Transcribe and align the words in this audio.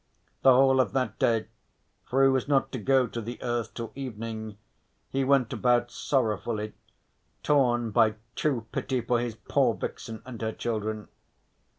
The 0.41 0.51
whole 0.51 0.79
of 0.79 0.93
that 0.93 1.19
day, 1.19 1.45
for 2.05 2.23
he 2.23 2.29
was 2.29 2.47
not 2.47 2.71
to 2.71 2.79
go 2.79 3.05
to 3.05 3.21
the 3.21 3.37
earth 3.43 3.75
till 3.75 3.91
evening, 3.93 4.57
he 5.11 5.23
went 5.23 5.53
about 5.53 5.91
sorrowfully, 5.91 6.73
torn 7.43 7.91
by 7.91 8.15
true 8.35 8.65
pity 8.71 9.01
for 9.01 9.19
his 9.19 9.35
poor 9.35 9.75
vixen 9.75 10.23
and 10.25 10.41
her 10.41 10.53
children. 10.53 11.07